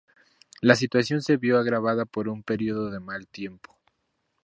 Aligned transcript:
La 0.61 0.73
situación 0.73 1.21
se 1.21 1.37
vio 1.37 1.59
agravada 1.59 2.05
por 2.05 2.27
un 2.27 2.41
período 2.41 2.89
de 2.89 2.99
mal 2.99 3.27
tiempo. 3.27 3.77